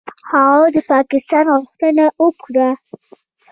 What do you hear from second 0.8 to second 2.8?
پاکستان غوښتنه وکړه.